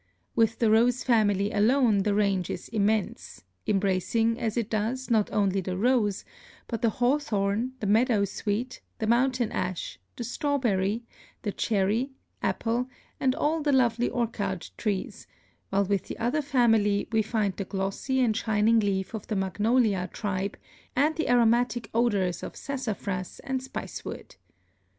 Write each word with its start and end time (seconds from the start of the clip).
With 0.35 0.57
the 0.57 0.71
rose 0.71 1.03
family 1.03 1.51
alone 1.51 1.99
the 1.99 2.15
range 2.15 2.49
is 2.49 2.69
immense, 2.69 3.43
embracing, 3.67 4.39
as 4.39 4.57
it 4.57 4.67
does, 4.67 5.11
not 5.11 5.31
only 5.31 5.61
the 5.61 5.77
rose, 5.77 6.25
but 6.67 6.81
the 6.81 6.89
hawthorn, 6.89 7.73
the 7.81 7.85
meadow 7.85 8.25
sweet, 8.25 8.81
the 8.97 9.05
mountain 9.05 9.51
ash, 9.51 9.99
the 10.15 10.23
strawberry, 10.23 11.03
the 11.43 11.51
cherry, 11.51 12.13
apple 12.41 12.89
and 13.19 13.35
all 13.35 13.61
the 13.61 13.71
lovely 13.71 14.09
orchard 14.09 14.71
trees, 14.75 15.27
while 15.69 15.83
with 15.85 16.05
the 16.05 16.17
other 16.17 16.41
family 16.41 17.07
we 17.11 17.21
find 17.21 17.57
the 17.57 17.63
glossy 17.63 18.21
and 18.21 18.35
shining 18.35 18.79
leaf 18.79 19.13
of 19.13 19.27
the 19.27 19.35
magnolia 19.35 20.09
tribe, 20.11 20.57
and 20.95 21.15
the 21.15 21.29
aromatic 21.29 21.91
odors 21.93 22.41
of 22.41 22.55
sassafras 22.55 23.39
and 23.43 23.61
spice 23.61 24.03
wood. 24.03 24.35